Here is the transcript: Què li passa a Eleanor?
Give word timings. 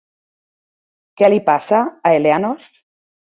Què 1.21 1.29
li 1.29 1.39
passa 1.51 1.83
a 2.11 2.15
Eleanor? 2.21 2.67